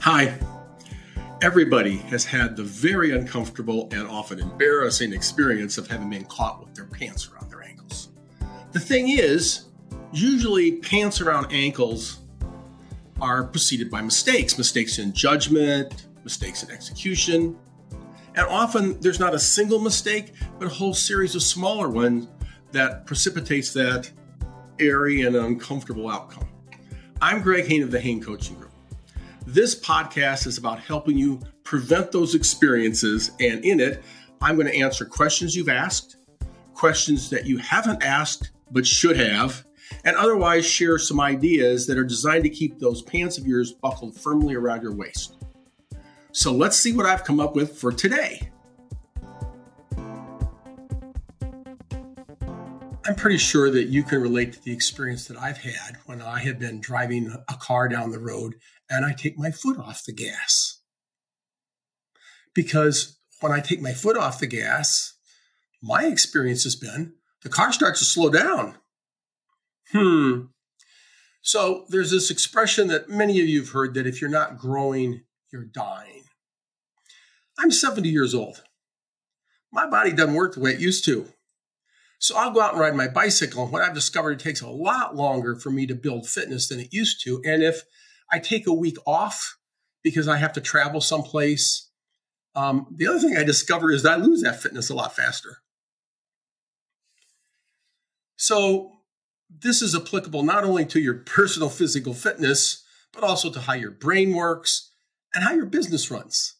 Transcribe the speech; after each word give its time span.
Hi. 0.00 0.38
Everybody 1.42 1.98
has 1.98 2.24
had 2.24 2.56
the 2.56 2.64
very 2.64 3.14
uncomfortable 3.14 3.86
and 3.92 4.08
often 4.08 4.38
embarrassing 4.38 5.12
experience 5.12 5.76
of 5.76 5.88
having 5.88 6.08
been 6.08 6.24
caught 6.24 6.64
with 6.64 6.74
their 6.74 6.86
pants 6.86 7.28
around 7.30 7.50
their 7.50 7.62
ankles. 7.62 8.08
The 8.72 8.80
thing 8.80 9.10
is, 9.10 9.66
usually 10.10 10.76
pants 10.76 11.20
around 11.20 11.52
ankles 11.52 12.20
are 13.20 13.44
preceded 13.44 13.90
by 13.90 14.00
mistakes 14.00 14.56
mistakes 14.56 14.98
in 14.98 15.12
judgment, 15.12 16.06
mistakes 16.24 16.62
in 16.62 16.70
execution. 16.70 17.54
And 18.36 18.46
often 18.46 18.98
there's 19.00 19.20
not 19.20 19.34
a 19.34 19.38
single 19.38 19.80
mistake, 19.80 20.32
but 20.58 20.64
a 20.64 20.70
whole 20.70 20.94
series 20.94 21.34
of 21.34 21.42
smaller 21.42 21.90
ones 21.90 22.26
that 22.72 23.04
precipitates 23.04 23.74
that 23.74 24.10
airy 24.78 25.22
and 25.22 25.36
uncomfortable 25.36 26.08
outcome. 26.08 26.48
I'm 27.20 27.42
Greg 27.42 27.66
Hain 27.66 27.82
of 27.82 27.90
the 27.90 28.00
Hain 28.00 28.22
Coaching 28.22 28.56
Group. 28.56 28.69
This 29.46 29.74
podcast 29.78 30.46
is 30.46 30.58
about 30.58 30.80
helping 30.80 31.16
you 31.16 31.40
prevent 31.64 32.12
those 32.12 32.34
experiences, 32.34 33.30
and 33.40 33.64
in 33.64 33.80
it, 33.80 34.02
I'm 34.40 34.56
going 34.56 34.68
to 34.68 34.78
answer 34.78 35.04
questions 35.04 35.56
you've 35.56 35.68
asked, 35.68 36.16
questions 36.74 37.30
that 37.30 37.46
you 37.46 37.58
haven't 37.58 38.02
asked 38.02 38.50
but 38.70 38.86
should 38.86 39.16
have, 39.16 39.64
and 40.04 40.16
otherwise 40.16 40.64
share 40.64 40.98
some 40.98 41.20
ideas 41.20 41.86
that 41.86 41.98
are 41.98 42.04
designed 42.04 42.44
to 42.44 42.50
keep 42.50 42.78
those 42.78 43.02
pants 43.02 43.38
of 43.38 43.46
yours 43.46 43.72
buckled 43.72 44.14
firmly 44.14 44.54
around 44.54 44.82
your 44.82 44.94
waist. 44.94 45.36
So 46.32 46.52
let's 46.52 46.76
see 46.76 46.92
what 46.92 47.06
I've 47.06 47.24
come 47.24 47.40
up 47.40 47.56
with 47.56 47.76
for 47.76 47.90
today. 47.90 48.49
I'm 53.10 53.16
pretty 53.16 53.38
sure 53.38 53.72
that 53.72 53.88
you 53.88 54.04
can 54.04 54.22
relate 54.22 54.52
to 54.52 54.62
the 54.62 54.72
experience 54.72 55.26
that 55.26 55.36
I've 55.36 55.58
had 55.58 55.96
when 56.06 56.22
I 56.22 56.38
have 56.44 56.60
been 56.60 56.80
driving 56.80 57.34
a 57.48 57.54
car 57.54 57.88
down 57.88 58.12
the 58.12 58.20
road 58.20 58.54
and 58.88 59.04
I 59.04 59.14
take 59.14 59.36
my 59.36 59.50
foot 59.50 59.78
off 59.78 60.04
the 60.04 60.12
gas. 60.12 60.80
Because 62.54 63.18
when 63.40 63.50
I 63.50 63.58
take 63.58 63.80
my 63.80 63.94
foot 63.94 64.16
off 64.16 64.38
the 64.38 64.46
gas, 64.46 65.14
my 65.82 66.04
experience 66.04 66.62
has 66.62 66.76
been 66.76 67.14
the 67.42 67.48
car 67.48 67.72
starts 67.72 67.98
to 67.98 68.04
slow 68.04 68.30
down. 68.30 68.76
Hmm. 69.90 70.42
So 71.42 71.86
there's 71.88 72.12
this 72.12 72.30
expression 72.30 72.86
that 72.88 73.08
many 73.08 73.40
of 73.40 73.48
you 73.48 73.62
have 73.62 73.70
heard 73.70 73.94
that 73.94 74.06
if 74.06 74.20
you're 74.20 74.30
not 74.30 74.56
growing, 74.56 75.22
you're 75.52 75.64
dying. 75.64 76.26
I'm 77.58 77.72
70 77.72 78.08
years 78.08 78.36
old. 78.36 78.62
My 79.72 79.90
body 79.90 80.12
doesn't 80.12 80.34
work 80.34 80.54
the 80.54 80.60
way 80.60 80.74
it 80.74 80.80
used 80.80 81.04
to. 81.06 81.26
So 82.20 82.36
I'll 82.36 82.52
go 82.52 82.60
out 82.60 82.72
and 82.72 82.80
ride 82.80 82.94
my 82.94 83.08
bicycle. 83.08 83.64
And 83.64 83.72
what 83.72 83.82
I've 83.82 83.94
discovered, 83.94 84.32
it 84.32 84.40
takes 84.40 84.60
a 84.60 84.68
lot 84.68 85.16
longer 85.16 85.56
for 85.56 85.70
me 85.70 85.86
to 85.86 85.94
build 85.94 86.28
fitness 86.28 86.68
than 86.68 86.78
it 86.78 86.92
used 86.92 87.24
to. 87.24 87.40
And 87.44 87.62
if 87.62 87.82
I 88.30 88.38
take 88.38 88.66
a 88.66 88.74
week 88.74 88.98
off 89.06 89.56
because 90.02 90.28
I 90.28 90.36
have 90.36 90.52
to 90.52 90.60
travel 90.60 91.00
someplace, 91.00 91.90
um, 92.54 92.86
the 92.94 93.06
other 93.06 93.18
thing 93.18 93.38
I 93.38 93.42
discover 93.42 93.90
is 93.90 94.02
that 94.02 94.18
I 94.18 94.22
lose 94.22 94.42
that 94.42 94.60
fitness 94.60 94.90
a 94.90 94.94
lot 94.94 95.16
faster. 95.16 95.62
So 98.36 98.92
this 99.48 99.80
is 99.80 99.96
applicable 99.96 100.42
not 100.42 100.62
only 100.62 100.84
to 100.86 101.00
your 101.00 101.14
personal 101.14 101.70
physical 101.70 102.12
fitness, 102.12 102.84
but 103.12 103.24
also 103.24 103.50
to 103.50 103.60
how 103.60 103.72
your 103.72 103.90
brain 103.90 104.34
works 104.34 104.92
and 105.34 105.42
how 105.42 105.54
your 105.54 105.66
business 105.66 106.10
runs. 106.10 106.56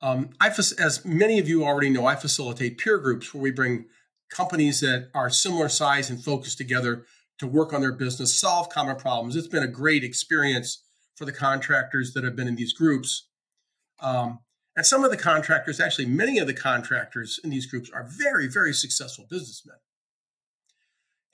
Um, 0.00 0.30
I, 0.40 0.48
as 0.48 1.04
many 1.04 1.38
of 1.38 1.48
you 1.48 1.64
already 1.64 1.90
know, 1.90 2.06
I 2.06 2.14
facilitate 2.14 2.78
peer 2.78 2.98
groups 2.98 3.34
where 3.34 3.42
we 3.42 3.50
bring 3.50 3.86
companies 4.30 4.80
that 4.80 5.10
are 5.14 5.30
similar 5.30 5.68
size 5.68 6.10
and 6.10 6.22
focus 6.22 6.54
together 6.54 7.04
to 7.38 7.46
work 7.46 7.72
on 7.72 7.80
their 7.80 7.92
business, 7.92 8.38
solve 8.38 8.68
common 8.68 8.96
problems. 8.96 9.36
It's 9.36 9.48
been 9.48 9.62
a 9.62 9.68
great 9.68 10.04
experience 10.04 10.82
for 11.16 11.24
the 11.24 11.32
contractors 11.32 12.12
that 12.14 12.24
have 12.24 12.36
been 12.36 12.48
in 12.48 12.56
these 12.56 12.72
groups. 12.72 13.28
Um, 14.00 14.40
and 14.76 14.86
some 14.86 15.04
of 15.04 15.10
the 15.10 15.16
contractors, 15.16 15.80
actually, 15.80 16.06
many 16.06 16.38
of 16.38 16.46
the 16.46 16.54
contractors 16.54 17.40
in 17.42 17.50
these 17.50 17.66
groups 17.66 17.90
are 17.90 18.08
very, 18.08 18.46
very 18.46 18.72
successful 18.72 19.26
businessmen. 19.28 19.76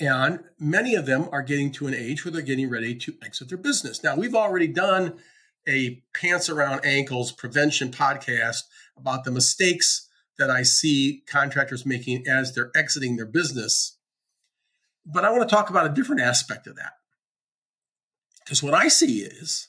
And 0.00 0.40
many 0.58 0.94
of 0.94 1.06
them 1.06 1.28
are 1.30 1.42
getting 1.42 1.70
to 1.72 1.86
an 1.86 1.94
age 1.94 2.24
where 2.24 2.32
they're 2.32 2.42
getting 2.42 2.70
ready 2.70 2.94
to 2.96 3.14
exit 3.22 3.50
their 3.50 3.58
business. 3.58 4.02
Now, 4.02 4.16
we've 4.16 4.34
already 4.34 4.66
done 4.66 5.18
a 5.68 6.02
pants 6.14 6.48
around 6.48 6.84
ankles 6.84 7.32
prevention 7.32 7.90
podcast 7.90 8.62
about 8.96 9.24
the 9.24 9.30
mistakes 9.30 10.08
that 10.38 10.50
I 10.50 10.62
see 10.62 11.22
contractors 11.26 11.86
making 11.86 12.26
as 12.26 12.54
they're 12.54 12.70
exiting 12.74 13.16
their 13.16 13.26
business. 13.26 13.96
But 15.06 15.24
I 15.24 15.30
want 15.30 15.48
to 15.48 15.54
talk 15.54 15.70
about 15.70 15.86
a 15.86 15.94
different 15.94 16.22
aspect 16.22 16.66
of 16.66 16.76
that. 16.76 16.94
Because 18.44 18.62
what 18.62 18.74
I 18.74 18.88
see 18.88 19.20
is 19.20 19.68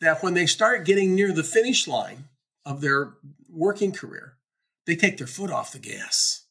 that 0.00 0.22
when 0.22 0.34
they 0.34 0.46
start 0.46 0.86
getting 0.86 1.14
near 1.14 1.32
the 1.32 1.42
finish 1.42 1.86
line 1.88 2.24
of 2.64 2.80
their 2.80 3.14
working 3.48 3.92
career, 3.92 4.36
they 4.86 4.96
take 4.96 5.18
their 5.18 5.26
foot 5.26 5.50
off 5.50 5.72
the 5.72 5.78
gas. 5.78 6.44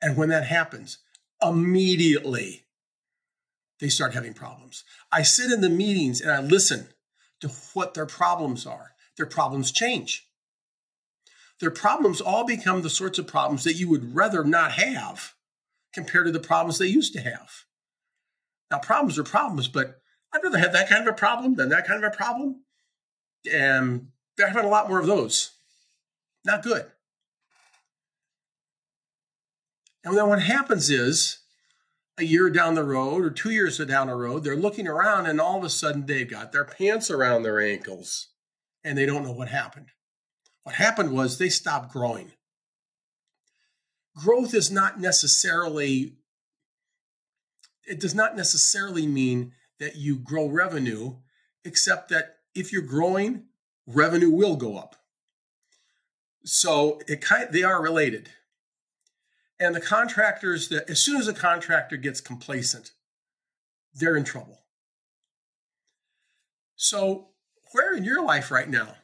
And 0.00 0.16
when 0.16 0.28
that 0.28 0.46
happens, 0.46 0.98
immediately 1.42 2.65
they 3.80 3.88
start 3.88 4.14
having 4.14 4.34
problems. 4.34 4.84
I 5.12 5.22
sit 5.22 5.50
in 5.50 5.60
the 5.60 5.68
meetings 5.68 6.20
and 6.20 6.30
I 6.30 6.40
listen 6.40 6.88
to 7.40 7.48
what 7.74 7.94
their 7.94 8.06
problems 8.06 8.66
are. 8.66 8.92
Their 9.16 9.26
problems 9.26 9.70
change. 9.72 10.28
Their 11.60 11.70
problems 11.70 12.20
all 12.20 12.44
become 12.44 12.82
the 12.82 12.90
sorts 12.90 13.18
of 13.18 13.26
problems 13.26 13.64
that 13.64 13.74
you 13.74 13.88
would 13.88 14.14
rather 14.14 14.44
not 14.44 14.72
have 14.72 15.34
compared 15.92 16.26
to 16.26 16.32
the 16.32 16.40
problems 16.40 16.78
they 16.78 16.86
used 16.86 17.14
to 17.14 17.20
have. 17.20 17.50
Now, 18.70 18.78
problems 18.78 19.18
are 19.18 19.24
problems, 19.24 19.68
but 19.68 20.00
I'd 20.32 20.42
rather 20.42 20.58
have 20.58 20.72
that 20.72 20.88
kind 20.88 21.06
of 21.06 21.14
a 21.14 21.16
problem 21.16 21.54
than 21.54 21.70
that 21.70 21.86
kind 21.86 22.04
of 22.04 22.12
a 22.12 22.16
problem. 22.16 22.62
And 23.50 24.08
they're 24.36 24.48
having 24.48 24.64
a 24.64 24.68
lot 24.68 24.88
more 24.88 25.00
of 25.00 25.06
those. 25.06 25.52
Not 26.44 26.62
good. 26.62 26.84
And 30.04 30.16
then 30.16 30.28
what 30.28 30.42
happens 30.42 30.90
is 30.90 31.38
a 32.18 32.24
year 32.24 32.48
down 32.50 32.74
the 32.74 32.84
road 32.84 33.24
or 33.24 33.30
two 33.30 33.50
years 33.50 33.78
down 33.78 34.06
the 34.06 34.14
road, 34.14 34.42
they're 34.42 34.56
looking 34.56 34.88
around 34.88 35.26
and 35.26 35.40
all 35.40 35.58
of 35.58 35.64
a 35.64 35.70
sudden 35.70 36.06
they've 36.06 36.30
got 36.30 36.52
their 36.52 36.64
pants 36.64 37.10
around 37.10 37.42
their 37.42 37.60
ankles 37.60 38.28
and 38.82 38.96
they 38.96 39.06
don't 39.06 39.24
know 39.24 39.32
what 39.32 39.48
happened. 39.48 39.88
What 40.62 40.76
happened 40.76 41.12
was 41.12 41.38
they 41.38 41.48
stopped 41.48 41.92
growing. 41.92 42.32
Growth 44.16 44.54
is 44.54 44.70
not 44.70 44.98
necessarily, 44.98 46.14
it 47.86 48.00
does 48.00 48.14
not 48.14 48.36
necessarily 48.36 49.06
mean 49.06 49.52
that 49.78 49.96
you 49.96 50.16
grow 50.16 50.46
revenue, 50.46 51.16
except 51.64 52.08
that 52.08 52.36
if 52.54 52.72
you're 52.72 52.82
growing, 52.82 53.44
revenue 53.86 54.30
will 54.30 54.56
go 54.56 54.78
up. 54.78 54.96
So 56.44 57.00
it 57.06 57.20
kind 57.20 57.48
they 57.52 57.62
are 57.62 57.82
related. 57.82 58.30
And 59.58 59.74
the 59.74 59.80
contractors 59.80 60.68
that, 60.68 60.88
as 60.90 61.00
soon 61.00 61.16
as 61.16 61.28
a 61.28 61.32
contractor 61.32 61.96
gets 61.96 62.20
complacent, 62.20 62.92
they're 63.94 64.16
in 64.16 64.24
trouble. 64.24 64.62
So, 66.76 67.28
where 67.72 67.94
in 67.94 68.04
your 68.04 68.22
life 68.22 68.50
right 68.50 68.68
now 68.68 68.96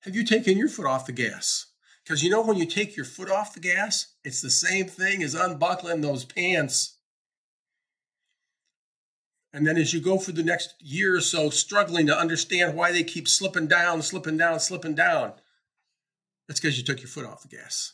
have 0.00 0.16
you 0.16 0.24
taken 0.24 0.56
your 0.56 0.68
foot 0.68 0.86
off 0.86 1.06
the 1.06 1.12
gas? 1.12 1.66
Because 2.02 2.22
you 2.22 2.30
know, 2.30 2.40
when 2.40 2.56
you 2.56 2.64
take 2.64 2.96
your 2.96 3.04
foot 3.04 3.30
off 3.30 3.52
the 3.52 3.60
gas, 3.60 4.14
it's 4.24 4.40
the 4.40 4.50
same 4.50 4.86
thing 4.86 5.22
as 5.22 5.34
unbuckling 5.34 6.00
those 6.00 6.24
pants. 6.24 6.96
And 9.52 9.66
then 9.66 9.76
as 9.76 9.92
you 9.92 10.00
go 10.00 10.18
for 10.18 10.32
the 10.32 10.42
next 10.42 10.74
year 10.80 11.16
or 11.16 11.20
so, 11.20 11.50
struggling 11.50 12.06
to 12.06 12.18
understand 12.18 12.74
why 12.74 12.92
they 12.92 13.02
keep 13.04 13.28
slipping 13.28 13.66
down, 13.66 14.00
slipping 14.00 14.38
down, 14.38 14.60
slipping 14.60 14.94
down, 14.94 15.34
that's 16.46 16.60
because 16.60 16.78
you 16.78 16.84
took 16.84 17.00
your 17.00 17.08
foot 17.08 17.26
off 17.26 17.42
the 17.42 17.48
gas. 17.48 17.92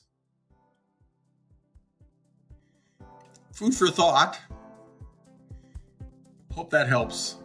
Food 3.55 3.75
for 3.75 3.89
thought. 3.89 4.39
Hope 6.53 6.71
that 6.71 6.89
helps. 6.89 7.37